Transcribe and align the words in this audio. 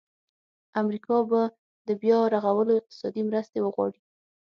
امریکا 0.81 1.17
به 1.29 1.41
د 1.87 1.89
بیا 2.01 2.19
رغولو 2.35 2.71
اقتصادي 2.79 3.21
مرستې 3.29 3.59
وغواړي. 3.61 3.99